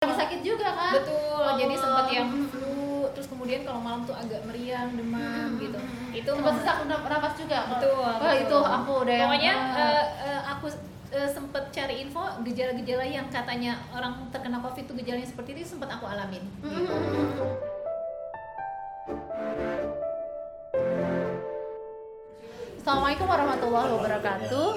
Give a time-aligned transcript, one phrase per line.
[0.00, 1.84] lagi sakit juga kan betul jadi Allah.
[1.84, 5.76] sempat yang flu terus kemudian kalau malam tuh agak meriang demam gitu
[6.16, 8.48] itu sempat sesak nafas juga betul Wah, betul.
[8.48, 9.76] itu aku udah yang pokoknya ah.
[9.76, 10.66] eh, eh, aku
[11.12, 15.92] eh, sempet cari info gejala-gejala yang katanya orang terkena covid itu gejalanya seperti itu sempat
[15.92, 17.44] aku alamin gitu.
[22.80, 24.68] Assalamualaikum warahmatullahi wabarakatuh.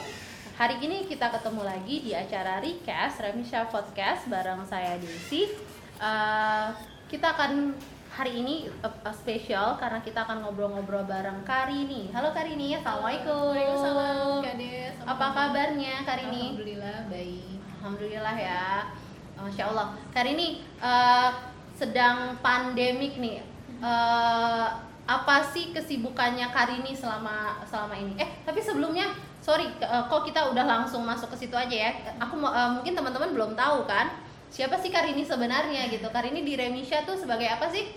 [0.54, 5.50] Hari ini kita ketemu lagi di acara Recast Remisha Podcast bareng saya Desi.
[5.98, 6.68] Eh,
[7.10, 7.74] kita akan
[8.14, 12.14] hari ini eh, eh, spesial karena kita akan ngobrol-ngobrol bareng Karini.
[12.14, 13.50] Halo Karini, assalamualaikum.
[13.50, 14.94] Waalaikumsalam Kak Des.
[15.02, 16.54] Apa kabarnya Karini?
[16.54, 18.94] Alhamdulillah baik Alhamdulillah ya,
[19.42, 19.98] masya Allah.
[20.14, 21.30] Karini eh,
[21.74, 23.42] sedang pandemik nih.
[23.82, 24.68] Eh,
[25.10, 28.14] apa sih kesibukannya Karini selama selama ini?
[28.22, 31.92] Eh tapi sebelumnya, sorry, eh, kok kita udah langsung masuk ke situ aja ya?
[32.18, 34.08] Aku eh, mungkin teman-teman belum tahu kan?
[34.48, 36.08] Siapa sih Karini sebenarnya gitu?
[36.08, 37.92] Karini di Remisha tuh sebagai apa sih?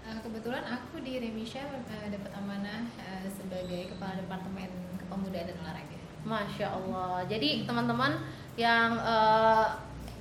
[0.00, 5.96] Eh, kebetulan aku di Remisha eh, dapat amanah eh, sebagai kepala departemen kepemudaan dan olahraga
[6.22, 7.26] Masya Allah.
[7.26, 8.22] Jadi teman-teman
[8.54, 9.66] yang eh,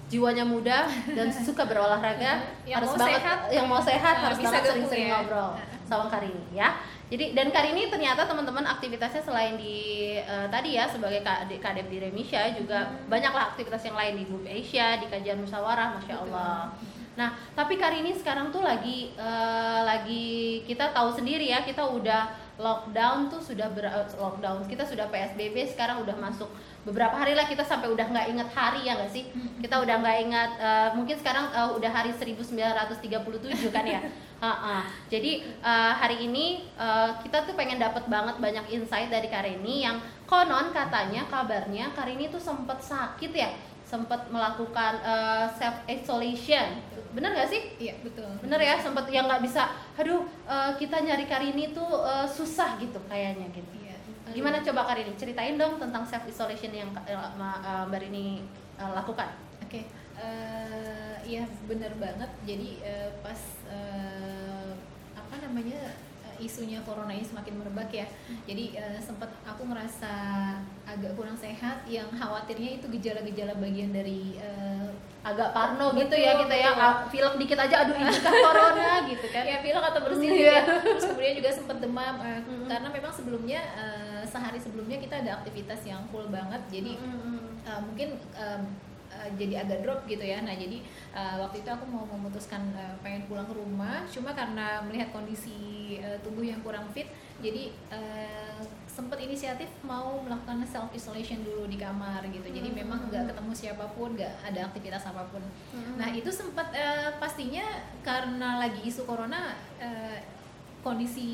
[0.03, 3.39] jiwanya muda dan suka berolahraga Yang harus mau banget sehat.
[3.49, 5.13] yang mau sehat Nah, harus bisa banget sering-sering ya.
[5.19, 5.49] ngobrol
[5.83, 6.69] sama Karini ya.
[7.03, 9.77] Jadi dan Karini ternyata teman-teman aktivitasnya selain di
[10.17, 11.21] eh, tadi ya sebagai
[11.59, 13.05] kadep di Remisha juga Hmm.
[13.07, 16.25] banyaklah aktivitas yang lain di Grup Asia, di kajian musyawarah, masya Betul.
[16.31, 16.73] Allah.
[17.13, 20.25] Nah, tapi Karini sekarang tuh lagi eh, lagi
[20.65, 25.69] kita tahu sendiri ya, kita udah lockdown tuh sudah ber, eh, lockdown, kita sudah PSBB
[25.69, 26.49] sekarang udah masuk
[26.83, 29.29] beberapa hari lah kita sampai udah nggak inget hari ya nggak sih?
[29.61, 34.01] Kita udah nggak ingat eh, mungkin sekarang eh, udah hari 1937 kan ya.
[34.43, 34.83] Ha-ha.
[35.07, 40.03] Jadi eh, hari ini eh, kita tuh pengen dapat banget banyak insight dari Karini yang
[40.27, 43.55] konon katanya kabarnya Karini tuh sempet sakit ya,
[43.87, 46.75] sempet melakukan eh, self isolation.
[47.15, 47.71] Bener gak sih?
[47.79, 49.71] iya betul Bener ya, sempet yang nggak bisa.
[49.95, 53.71] Aduh, eh, kita nyari Karini tuh eh, susah gitu kayaknya gitu.
[53.79, 53.95] Iya.
[54.35, 57.15] Gimana coba Karini ceritain dong tentang self isolation yang eh,
[57.87, 58.43] Mbak Rini
[58.75, 59.39] eh, lakukan?
[59.63, 59.87] Oke,
[60.19, 62.27] eh, iya benar banget.
[62.43, 63.39] Jadi eh, pas
[63.73, 64.22] apa
[65.53, 65.93] namanya
[66.25, 68.09] eh, isunya corona ini semakin merebak ya.
[68.49, 70.09] Jadi eh, sempat aku merasa
[70.83, 71.85] agak kurang sehat.
[71.85, 74.89] Yang khawatirnya itu gejala-gejala bagian dari eh,
[75.23, 76.83] Agak parno Betul, gitu ya kita ya, betul.
[76.83, 79.43] ah, pilek dikit aja aduh ini kan corona gitu kan.
[79.47, 80.59] ya pilek atau bersin juga.
[80.83, 82.67] Terus kemudian juga sempat demam Mm-mm.
[82.67, 86.59] karena memang sebelumnya eh, sehari sebelumnya kita ada aktivitas yang full banget.
[86.67, 87.39] Jadi Mm-mm.
[87.63, 88.61] Uh, mungkin um,
[89.13, 90.41] uh, jadi agak drop gitu ya.
[90.41, 90.81] Nah jadi
[91.13, 96.01] uh, waktu itu aku mau memutuskan uh, pengen pulang ke rumah, cuma karena melihat kondisi
[96.01, 97.05] uh, tubuh yang kurang fit,
[97.37, 98.57] jadi uh,
[98.89, 102.45] sempat inisiatif mau melakukan self isolation dulu di kamar gitu.
[102.45, 102.79] Jadi Hmm.
[102.85, 105.41] memang nggak ketemu siapa pun, nggak ada aktivitas apa pun.
[105.73, 105.97] Hmm.
[106.01, 107.65] Nah itu sempat uh, pastinya
[108.01, 109.53] karena lagi isu corona.
[109.77, 110.17] uh,
[110.83, 111.31] kondisi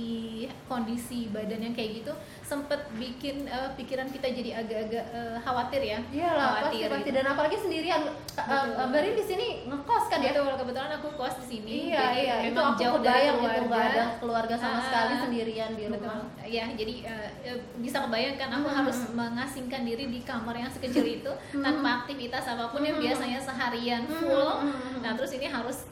[0.65, 5.99] kondisi badan yang kayak gitu sempet bikin uh, pikiran kita jadi agak-agak uh, khawatir ya
[6.07, 7.17] Iyalah pasti khawatir pasti gitu.
[7.17, 8.01] dan apalagi sendirian.
[8.29, 8.69] Betul.
[8.71, 10.31] eh, Mbak di sini ngekos kan ya?
[10.31, 11.71] Betul, kebetulan aku kos di sini.
[11.89, 13.65] Iya jadi iya itu aku jauh dari kebayang itu keluarga.
[13.67, 15.97] nggak ada keluarga sama Ah, sekali sendirian di Betul.
[15.99, 16.25] rumah.
[16.45, 17.29] Ya, jadi eh,
[17.77, 18.77] bisa kebayangkan aku Hmm.
[18.79, 21.61] harus mengasingkan diri di kamar yang sekecil itu Hmm.
[21.61, 23.05] tanpa aktivitas apa pun yang Hmm.
[23.05, 24.49] biasanya seharian Hmm, full.
[24.61, 25.01] hmm.
[25.01, 25.89] Nah, terus ini harus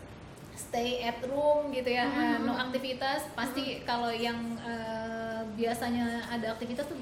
[0.57, 2.65] stay at room gitu ya, Hmm, hmm, no hmm.
[2.67, 3.29] aktivitas.
[3.31, 6.97] Pasti kalau yang eh, biasanya ada aktivitas tuh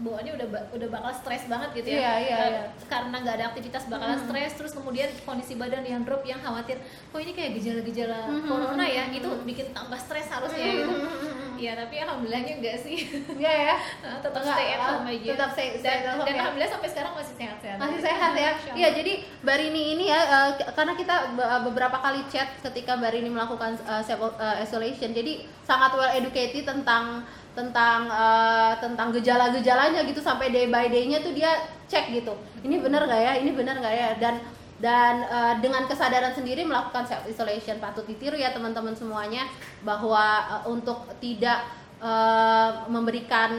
[0.00, 2.62] bawaannya udah udah bakal stres banget gitu ya iya, Eh, iya.
[2.88, 4.26] karena nggak ada aktivitas bakalan Hmm.
[4.26, 8.80] stres terus kemudian kondisi badan yang drop yang khawatir kok ini kayak gejala-gejala Hmm, corona
[8.80, 9.44] ya hmm, itu hmm.
[9.44, 11.39] bikin tambah stres harusnya Hmm, gitu hmm, hmm, hmm.
[11.60, 12.96] Ya tapi alhamdulillahnya enggak sih
[13.36, 13.74] Iya ya.
[14.24, 16.40] tetap Enggak, stay at ah, home aja tetap stay- stay dan, at home dan ya.
[16.40, 18.50] alhamdulillah sampai sekarang masih sehat-sehat Masih sehat ya.
[18.72, 23.10] Iya, jadi Mbak Rini ini ya eh, karena kita be- beberapa kali chat ketika Mbak
[23.12, 25.12] Rini melakukan eh, self eh, isolation.
[25.12, 25.32] Jadi
[25.62, 27.22] sangat well educated tentang
[27.52, 31.52] tentang eh, tentang gejala-gejalanya gitu sampai day by day-nya tuh dia
[31.86, 32.32] cek gitu.
[32.60, 33.32] Ini benar nggak ya?
[33.36, 34.08] Ini benar nggak ya?
[34.16, 34.34] Dan
[34.80, 39.44] dan eh, dengan kesadaran sendiri melakukan self isolation patut ditiru ya teman-teman semuanya
[39.84, 41.68] bahwa eh, untuk tidak
[42.00, 43.52] eh, memberikan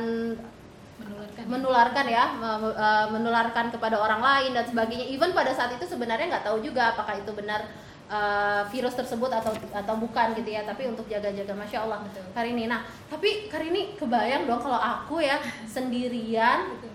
[0.98, 6.34] menularkan menularkan ya eh, menularkan kepada orang lain dan sebagainya even pada saat itu sebenarnya
[6.34, 7.70] nggak tahu juga apakah itu benar
[8.10, 12.26] eh, virus tersebut atau atau bukan gitu ya tapi untuk jaga-jaga masya Allah Betul.
[12.34, 12.82] Karini nah
[13.14, 15.38] tapi Karini kebayang dong kalau aku ya
[15.78, 16.90] sendirian Betul.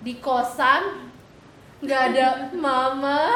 [0.00, 1.07] di kosan
[1.78, 3.30] nggak ada mama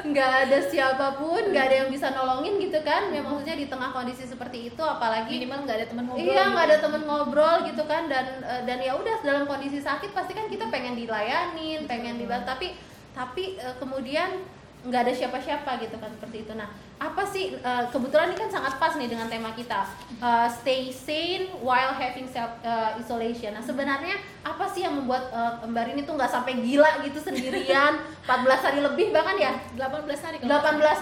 [0.00, 3.12] nggak ada siapa pun nggak ada yang bisa nolongin gitu kan.
[3.12, 6.64] Ya maksudnya di tengah kondisi seperti itu apalagi minimal nggak ada teman ngobrol Iya nggak
[6.64, 6.72] gitu.
[6.72, 8.02] ada temen ngobrol gitu kan.
[8.08, 12.48] Dan eh, dan ya udah dalam kondisi sakit pasti kan kita pengen dilayanin, pengen dibantu.
[12.48, 12.66] Tapi
[13.12, 14.40] tapi eh, kemudian
[14.82, 16.52] nggak ada siapa-siapa gitu kan seperti itu.
[16.58, 16.66] Nah
[16.98, 19.86] apa sih uh, kebetulan ini kan sangat pas nih dengan tema kita
[20.18, 23.54] uh, stay sane while having self uh, isolation.
[23.54, 28.02] Nah sebenarnya apa sih yang membuat uh, Mbak Rini tuh nggak sampai gila gitu sendirian?
[28.26, 29.54] 14 hari lebih bahkan ya?
[29.78, 30.50] 18 hari 18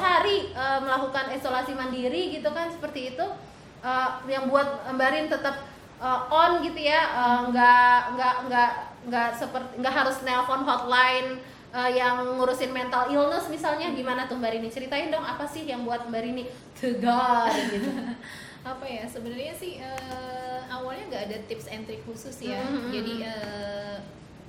[0.00, 3.27] hari uh, melakukan isolasi mandiri gitu kan seperti itu.
[3.81, 5.56] Uh, yang buat Mbak Rini tetap
[6.05, 7.00] uh, on gitu ya
[7.49, 8.71] nggak uh, nggak nggak
[9.09, 11.41] nggak seperti nggak harus nelpon hotline
[11.75, 14.69] uh, yang ngurusin mental illness misalnya gimana tuh Mbak Rini?
[14.70, 16.44] Ceritain dong apa sih yang buat Mbak Rini
[16.76, 17.90] tegar gitu?
[18.61, 22.61] Apa ya sebenarnya sih uh, awalnya nggak ada tips and trick khusus ya.
[22.61, 22.90] Mm -hmm.
[22.93, 23.96] jadi uh,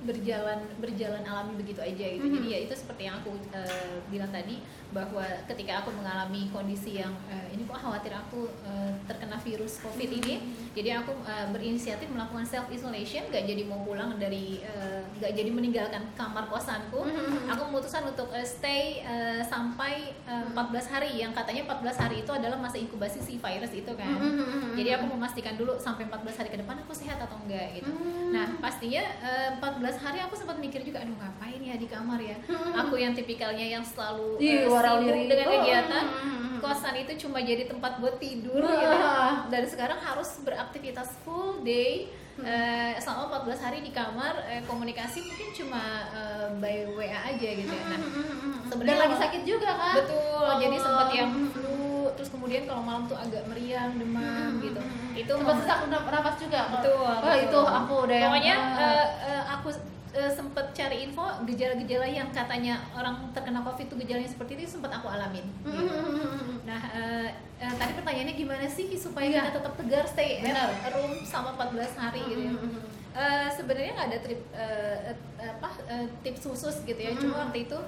[0.02, 2.36] berjalan berjalan alami begitu aja gitu mm -hmm.
[2.42, 4.58] jadi ya itu seperti yang aku uh, bilang tadi
[4.92, 10.10] bahwa ketika aku mengalami kondisi yang uh, ini kok khawatir aku uh, terkena virus covid
[10.10, 10.22] mm -hmm.
[10.26, 10.34] ini
[10.74, 15.50] jadi aku uh, berinisiatif melakukan self isolation gak jadi mau pulang dari uh, gak jadi
[15.54, 17.52] meninggalkan kamar kosanku mm -hmm.
[17.54, 22.32] aku memutuskan untuk uh, stay uh, sampai uh, 14 hari yang katanya 14 hari itu
[22.34, 24.74] adalah masa inkubasi si virus itu kan mm -hmm.
[24.74, 27.96] jadi aku memastikan dulu sampai 14 hari ke depan aku sehat atau enggak gitu mm
[27.96, 28.28] -hmm.
[28.34, 32.36] nah pastinya uh, 14 hari aku sempat mikir juga aduh ngapain ya di kamar ya?
[32.46, 32.72] Mm -hmm.
[32.80, 36.06] aku yang tipikalnya yang selalu uh, sibuk dengan kegiatan.
[36.08, 36.40] Oh.
[36.62, 38.98] kosan itu cuma jadi tempat buat tidur gitu
[39.50, 42.06] dan sekarang harus beraktivitas full day
[42.38, 47.66] uh, selama 14 hari di kamar uh, komunikasi mungkin cuma uh, by WA aja gitu
[47.66, 47.84] ya.
[47.90, 47.98] Nah
[48.72, 50.56] sebenarnya lagi sakit juga kan betul oh.
[50.56, 54.80] jadi sempat yang flu terus kemudian kalau malam tuh agak meriang demam gitu.
[55.12, 57.44] itu sempat sesak nafas juga betul, oh, betul.
[57.44, 59.31] itu aku udah pokoknya yang, uh, uh,
[59.62, 59.70] aku
[60.18, 64.90] uh, sempet cari info gejala-gejala yang katanya orang terkena covid itu gejalanya seperti itu sempat
[64.98, 65.46] aku alamin.
[65.62, 65.94] Gitu.
[66.68, 67.28] Nah uh,
[67.58, 69.42] uh, tadi pertanyaannya gimana sih supaya ya.
[69.50, 70.70] kita tetap tegar stay Benar.
[70.70, 72.54] at room sama 14 hari gitu ya.
[73.12, 74.96] Uh, sebenarnya nggak ada trip uh,
[75.42, 77.14] apa uh, tips khusus gitu ya.
[77.18, 77.78] Cuma waktu itu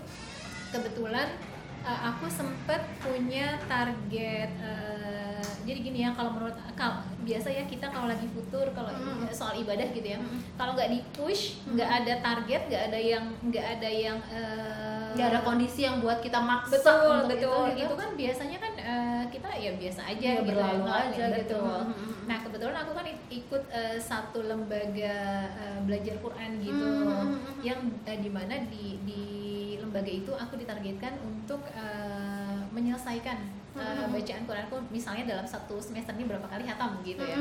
[0.74, 1.38] kebetulan
[1.86, 4.93] uh, aku sempet punya target uh,
[5.64, 9.32] jadi gini ya kalau menurut kalau biasa ya kita kalau lagi futur kalau mm.
[9.32, 10.60] soal ibadah gitu ya mm.
[10.60, 11.98] kalau nggak di push nggak mm.
[12.04, 14.18] ada target nggak ada yang nggak ada yang
[15.16, 17.84] nggak uh, ada kondisi yang buat kita maksa betul betul itu, gitu.
[17.88, 21.60] itu kan biasanya kan uh, kita ya biasa aja ya, gitu berlalu ya, aja gitu
[22.24, 25.16] nah kebetulan aku kan ikut uh, satu lembaga
[25.56, 27.64] uh, belajar Quran gitu mm.
[27.64, 29.22] yang uh, di mana di di
[29.80, 36.24] lembaga itu aku ditargetkan untuk uh, menyelesaikan uh, bacaan Quranku misalnya dalam satu semester ini
[36.26, 37.38] berapa kali hatam gitu ya.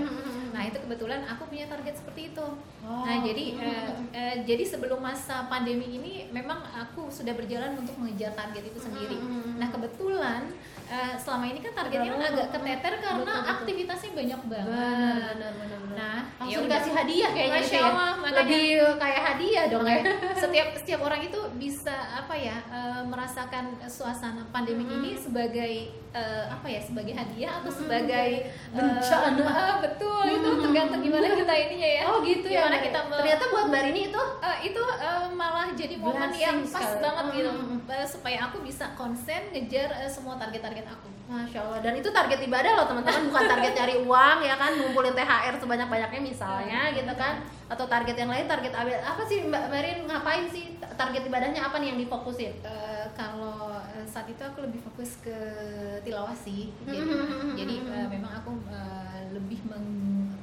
[0.54, 2.48] Nah itu kebetulan aku punya target seperti itu.
[2.86, 3.04] Oh.
[3.06, 8.34] Nah jadi uh, uh, jadi sebelum masa pandemi ini memang aku sudah berjalan untuk mengejar
[8.34, 9.18] target itu sendiri.
[9.58, 10.50] Nah kebetulan
[10.90, 13.54] uh, selama ini kan targetnya kan agak keteter karena betul, betul.
[13.58, 14.68] aktivitasnya banyak banget.
[14.74, 15.82] Benar, benar, benar.
[15.94, 17.84] Nah, ya langsung dikasih hadiah kayaknya Masya ya.
[17.86, 18.32] Allah, ya.
[18.42, 18.66] Lebih
[18.98, 20.00] kayak hadiah dong ya.
[20.44, 24.96] setiap setiap orang itu bisa apa ya uh, merasakan suasana pandemi hmm.
[25.00, 25.74] ini sebagai
[26.14, 28.30] uh, apa ya sebagai hadiah atau sebagai
[28.76, 29.40] bencana.
[29.40, 32.04] Uh, betul itu tergantung gimana kita ininya ya.
[32.12, 32.68] Oh gitu ya.
[32.68, 34.24] Gimana kita ternyata buat Mbak Rini itu?
[34.44, 37.04] Uh, itu uh, malah jadi momen yang pas sekali.
[37.08, 37.52] banget gitu.
[37.88, 41.08] Uh, supaya aku bisa konsen ngejar uh, semua target-target target aku.
[41.24, 41.80] Masya Allah.
[41.80, 43.32] Dan itu target ibadah loh teman-teman.
[43.32, 44.72] Bukan target cari uang ya kan?
[44.76, 47.46] Ngumpulin THR sebanyak-banyaknya misalnya gitu kan?
[47.72, 50.76] Atau target yang lain target apa sih Mbak Marin ngapain sih?
[50.82, 52.54] Target ibadahnya apa nih yang difokusin?
[52.66, 53.73] Uh, kalau uh,
[54.06, 55.38] saat itu aku lebih fokus ke
[56.04, 57.00] tilawah sih jadi,
[57.58, 59.88] jadi uh, memang aku uh, lebih meng,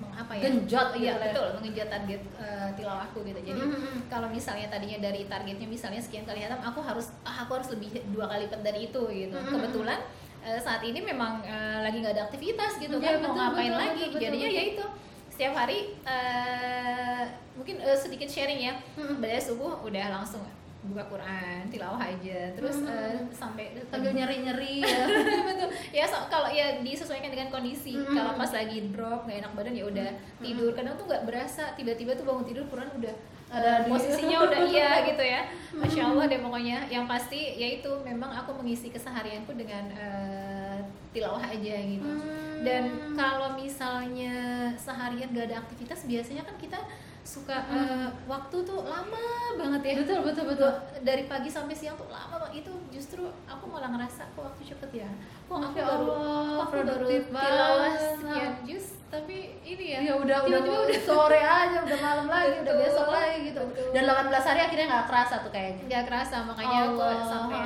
[0.02, 0.42] meng apa ya?
[0.50, 1.46] Genjot iya betul.
[1.56, 3.40] mengenjot target uh, tilawahku gitu.
[3.40, 3.62] Jadi
[4.10, 8.02] kalau misalnya tadinya dari targetnya misalnya sekian kali hatam aku harus ah, aku harus lebih
[8.10, 9.36] dua kali lipat dari itu gitu.
[9.38, 10.00] Kebetulan
[10.44, 13.72] uh, saat ini memang uh, lagi nggak ada aktivitas gitu ya, kan betul, mau ngapain
[13.72, 14.04] betul, lagi?
[14.10, 14.58] betul, jadinya betul.
[14.58, 14.86] ya itu.
[15.30, 17.24] Setiap hari uh,
[17.56, 18.74] mungkin uh, sedikit sharing ya.
[18.98, 19.16] Hmm.
[19.40, 20.44] subuh udah langsung
[20.80, 22.40] buka Quran tilawah aja.
[22.56, 22.88] Terus hmm.
[22.88, 25.04] uh, sampai sambil nyeri nyeri ya
[25.44, 25.70] betul.
[25.92, 27.92] Ya so, kalau ya disesuaikan dengan kondisi.
[27.92, 28.16] Hmm.
[28.16, 30.40] kalau pas lagi drop nggak enak badan ya udah hmm.
[30.40, 30.70] tidur.
[30.72, 33.14] Kadang tuh nggak berasa tiba-tiba tuh bangun tidur Quran udah
[33.50, 35.40] ada posisinya udah iya gitu ya.
[35.76, 36.78] Masya allah deh pokoknya.
[36.88, 42.06] Yang pasti yaitu memang aku mengisi keseharianku dengan uh, tilawah aja gitu.
[42.06, 42.62] Hmm.
[42.62, 46.78] dan kalau misalnya seharian gak ada aktivitas biasanya kan kita
[47.20, 47.76] suka hmm.
[47.76, 49.24] uh, waktu tuh lama
[49.56, 49.94] banget ya.
[50.02, 50.72] Betul betul betul.
[51.04, 52.64] Dari pagi sampai siang tuh lama banget.
[52.64, 55.10] Itu justru aku malah ngerasa kok waktu cepet ya?
[55.46, 60.46] Kok aku ya baru Allah, aku baru tilawah sekian jus tapi ini ya ya udah
[60.46, 61.02] udah, udah, udah.
[61.02, 63.60] sore aja udah malam lagi betul, udah besok lagi gitu.
[63.66, 63.90] Betul.
[63.90, 65.82] dan 18 hari akhirnya nggak kerasa tuh kayaknya.
[65.90, 67.10] Nggak kerasa makanya Allah.
[67.10, 67.58] aku sampai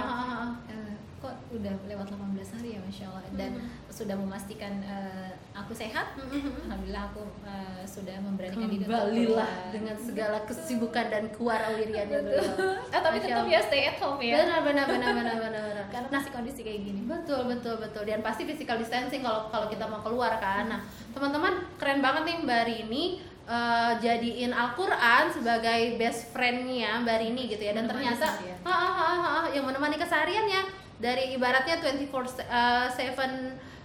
[1.55, 3.23] udah lewat 18 hari ya masya Allah.
[3.35, 3.69] Dan Hmm.
[3.89, 6.19] sudah memastikan eh, aku sehat.
[6.19, 6.67] Mhm.
[6.67, 12.55] alhamdulillah aku eh, sudah memberanikan diri Kembalilah dengan segala kesibukan dan kewarawiriannya beliau.
[12.95, 14.35] Eh, tapi Masya tetap ya stay at home ya.
[14.41, 15.87] Benar benar benar benar benar benar.
[15.95, 17.01] karena masih kondisi kayak gini.
[17.05, 18.03] Betul betul betul.
[18.03, 20.67] Dan pasti physical distancing kalau kalau kita mau keluar kan.
[20.67, 20.81] Nah
[21.11, 23.05] teman-teman keren banget nih Mbak Rini
[23.45, 27.73] eh, jadiin Al-Quran sebagai best friendnya Mbak Rini gitu ya.
[27.73, 28.27] Dan Menemani ternyata
[28.65, 33.29] ha, ha, ha, ha, yang menemani kesehariannya dari ibaratnya 24 eh, 7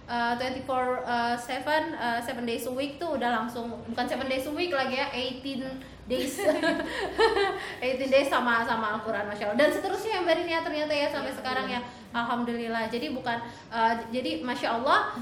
[0.08, 4.48] eh, 24 eh, 7 eh, 7 days a week tuh udah langsung bukan 7 days
[4.48, 6.40] a week lagi ya 18 days.
[7.84, 9.58] 18 days sama sama Al-Quran Masya Allah.
[9.60, 11.80] Dan seterusnya yang Mbak Rini ya ternyata ya sampai Iya, sekarang ya.
[12.16, 12.88] Alhamdulillah.
[12.88, 13.36] Jadi bukan
[13.68, 15.12] eh, jadi Masya Allah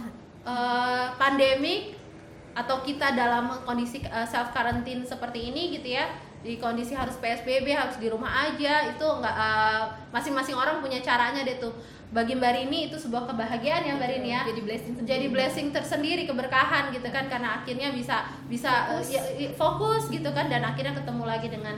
[0.46, 1.98] eh, pandemik
[2.54, 6.10] atau kita dalam kondisi self quarantine seperti ini gitu ya
[6.42, 8.90] di kondisi harus PSBB harus di rumah aja.
[8.94, 9.82] Itu nggak eh,
[10.14, 11.74] masing-masing orang punya caranya deh tuh.
[12.08, 14.40] Bagi Mbak Rini itu sebuah kebahagiaan ya Mbak Rini ya.
[14.48, 15.12] Jadi blessing sendiri.
[15.12, 17.28] jadi blessing tersendiri keberkahan gitu kan.
[17.28, 19.08] Karena akhirnya bisa bisa Fokus.
[19.12, 20.48] ya, ya, fokus gitu kan.
[20.48, 21.76] Dan akhirnya ketemu lagi dengan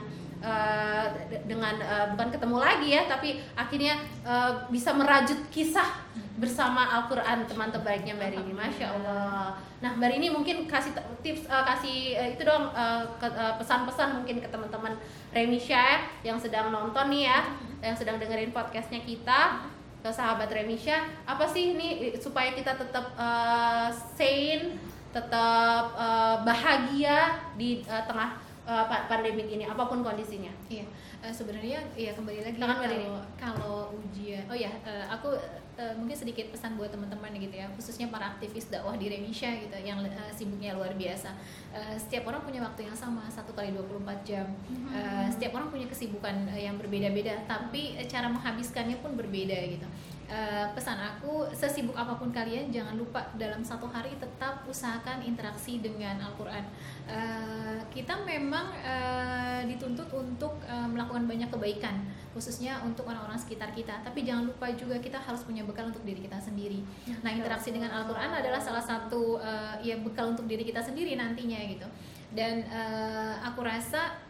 [1.29, 3.95] de- dengan eh, bukan ketemu lagi ya tapi akhirnya
[4.25, 6.01] eh, bisa merajut kisah
[6.41, 9.53] bersama Al-Quran teman terbaiknya Mbak Rini Masya Allah.
[9.85, 12.73] Nah Mbak Rini mungkin kasih tips eh, kasih eh, itu dong
[13.21, 14.97] ke- eh, pesan-pesan mungkin ke teman-teman
[15.31, 15.99] Remisha ya,
[16.33, 17.39] yang sedang nonton nih ya
[17.85, 19.61] yang sedang dengerin podcastnya kita
[20.01, 24.81] ke sahabat Remisha apa sih ini supaya kita tetap eh, sane
[25.13, 30.87] tetap eh, bahagia di eh, tengah eh, pa- pandemik ini apa pun kondisinya Iya,
[31.21, 34.47] eh, sebenarnya ya kembali lagi Tangan kalau kalau ujian.
[34.47, 35.35] Oh ya, eh, aku
[35.75, 39.75] eh, mungkin sedikit pesan buat teman-teman gitu ya, khususnya para aktivis dakwah di Remisha gitu
[39.77, 41.35] yang eh, sibuknya luar biasa.
[41.71, 44.47] Eh, setiap orang punya waktu yang sama, satu kali 24 jam.
[44.89, 49.87] Eh, setiap orang punya kesibukan eh, yang berbeda-beda, tapi eh, cara menghabiskannya pun berbeda gitu.
[50.31, 55.83] Eh, pesan aku sesibuk apa pun kalian jangan lupa dalam satu hari tetap usahakan interaksi
[55.83, 56.63] dengan Al-Quran.
[57.11, 64.07] Eh, kita memang eh, dituntut untuk eh, melakukan banyak kebaikan khususnya untuk orang-orang sekitar kita.
[64.07, 66.79] Tapi jangan lupa juga kita harus punya bekal untuk diri kita sendiri.
[67.27, 71.59] Nah interaksi dengan Al-Quran adalah salah satu eh, ya bekal untuk diri kita sendiri nantinya
[71.67, 71.91] gitu.
[72.31, 74.30] Dan eh, aku rasa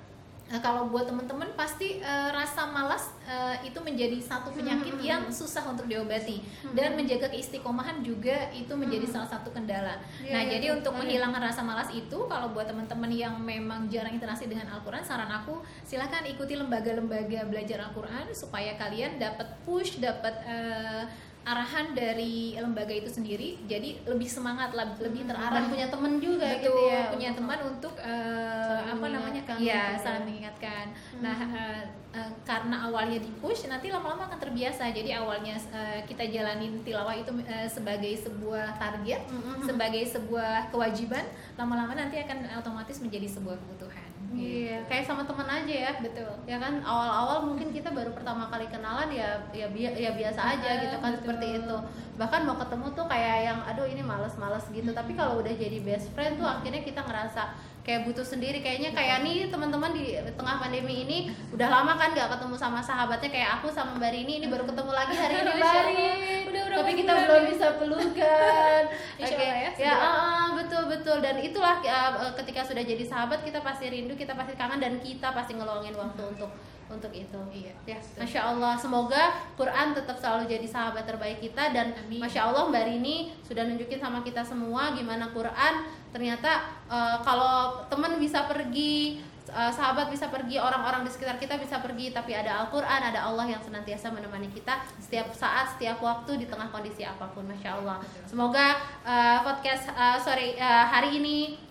[0.51, 5.07] Nah, kalau buat teman-teman pasti eh, rasa malas eh, itu menjadi satu penyakit Hmm.
[5.07, 6.43] yang susah untuk diobati.
[6.75, 10.03] Dan menjaga keistiqomahan juga itu menjadi salah satu kendala.
[10.19, 13.87] Iya, nah, iya, jadi tuh, untuk menghilangkan rasa malas itu kalau buat teman-teman yang memang
[13.87, 20.03] jarang interaksi dengan Al-Qur'an, saran aku silahkan ikuti lembaga-lembaga belajar Al-Qur'an supaya kalian dapat push,
[20.03, 21.07] dapat eh,
[21.41, 23.57] arahan dari lembaga itu sendiri.
[23.65, 27.59] Jadi lebih semangat, leb- lebih terarah dan punya temen juga betul gitu ya punya teman
[27.67, 31.23] untuk Saling apa namanya mengingatkan ya gitu saling mengingatkan Hmm.
[31.23, 31.83] nah eh,
[32.13, 37.15] eh, karena awalnya di push nanti lama-lama akan terbiasa jadi awalnya eh, kita jalanin tilawah
[37.15, 39.63] itu eh, sebagai sebuah target Mm-mm.
[39.63, 44.87] sebagai sebuah kewajiban lama-lama nanti akan otomatis menjadi sebuah kebutuhan iya Gitu.
[44.87, 45.93] kayak sama temen aja ya.
[45.99, 46.31] Betul.
[46.45, 50.69] Ya kan awal-awal mungkin kita baru pertama kali kenalan ya ya bi- ya biasa aja
[50.71, 51.21] Ah, gitu kan betul.
[51.25, 51.77] seperti itu.
[52.15, 54.91] Bahkan mau ketemu tuh kayak yang aduh ini males-males gitu.
[54.91, 57.43] Tapi kalau udah jadi best friend tuh akhirnya kita ngerasa
[57.81, 58.61] kayak butuh sendiri.
[58.61, 61.19] Kayaknya kayak nih teman-teman di tengah pandemi ini
[61.51, 64.33] udah lama kan gak ketemu sama sahabatnya kayak aku sama Mbak Rini.
[64.39, 66.40] Ini baru ketemu lagi hari ini Mbak Allah.
[66.71, 67.51] Udah, tapi kita belum nih.
[67.51, 68.83] bisa pelukan.
[69.21, 71.19] Oke, Allah ya, ya ah, betul betul.
[71.19, 75.35] Dan itulah uh, ketika sudah jadi sahabat kita pasti rindu kita pasti kangen dan kita
[75.35, 76.51] pasti ngeluangin waktu untuk
[76.91, 77.41] untuk itu.
[77.51, 78.19] Iya, ya betul.
[78.23, 78.75] masya Allah.
[78.79, 79.23] Semoga
[79.59, 81.75] Quran tetap selalu jadi sahabat terbaik kita.
[81.75, 82.23] Dan Amin.
[82.23, 85.87] masya Allah mbak Rini sudah nunjukin sama kita semua gimana Quran.
[86.11, 91.81] Ternyata uh, kalau teman bisa pergi uh, sahabat bisa pergi orang-orang di sekitar kita bisa
[91.81, 96.47] pergi tapi ada Al-Quran ada Allah yang senantiasa menemani kita setiap saat setiap waktu di
[96.47, 97.97] tengah kondisi apa pun masya Allah.
[98.29, 101.71] Semoga uh, podcast uh, sore uh, hari ini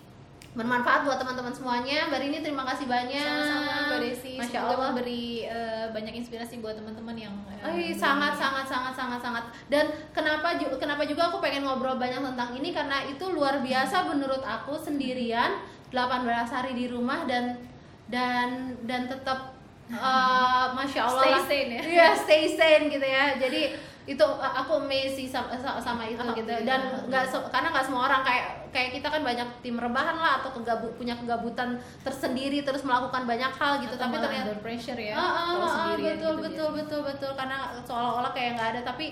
[0.50, 2.10] bermanfaat buat teman-teman semuanya.
[2.10, 3.22] Mbak Rini terima kasih banyak.
[3.22, 4.34] Sama-sama Mbak Desi.
[4.34, 4.86] Masya Semoga Allah.
[4.90, 9.44] memberi eh, banyak inspirasi buat teman-teman yang eh, Ay, sangat sangat sangat sangat sangat.
[9.70, 12.74] Dan kenapa kenapa juga aku pengen ngobrol banyak tentang ini?
[12.74, 17.58] Karena itu luar biasa menurut aku sendirian 18 hari di rumah dan
[18.10, 19.54] dan dan tetap
[19.90, 21.74] eh, masya Allah Stay sane.
[21.74, 21.82] Ya.
[21.82, 23.34] Iya, stay sane gitu ya.
[23.38, 23.74] Jadi
[24.08, 26.52] itu uh, aku amazed sama, sama- itu gitu.
[26.66, 30.42] Dan nggak se- karena nggak semua orang kayak kayak kita kan banyak tim rebahan lah
[30.42, 33.94] atau kegabut punya kegabutan tersendiri terus melakukan banyak hal gitu.
[33.94, 37.00] Atau tapi ternyata under pressure ya ah, kalau ah, ah, sendirian betul gitu betul betul
[37.06, 37.30] betul.
[37.38, 37.56] Karena
[37.86, 38.80] seolah-olah kayak nggak ada.
[38.86, 39.06] Tapi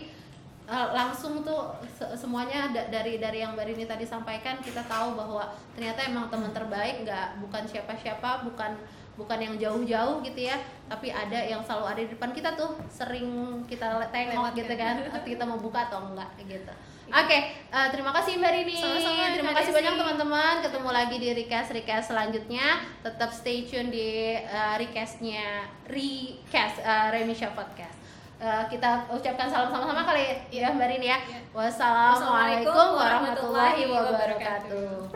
[0.68, 5.16] uh, langsung tuh se- semuanya da- dari dari yang Mbak Rini tadi sampaikan kita tahu
[5.16, 8.76] bahwa ternyata emang teman terbaik nggak bukan siapa-siapa bukan
[9.18, 10.54] bukan yang jauh-jauh gitu ya
[10.86, 14.94] tapi ada yang selalu ada di depan kita tuh sering kita tengok gitu kan
[15.26, 16.70] kita mau buka atau enggak gitu.
[17.08, 18.78] Oke eh, terima kasih mbak Rini.
[18.78, 20.54] Sama-sama, terima kasih banyak teman-teman.
[20.60, 22.84] Ketemu lagi di recast recast selanjutnya.
[23.00, 27.97] Tetap stay tune di eh, recastnya recast eh, Remisha podcast
[28.38, 31.18] Eh, kita ucapkan salam sama-sama kali ya mbak Rini ya.
[31.18, 31.42] Ya.
[31.50, 35.10] wassalamualaikum warahmatullahi wabarakatuh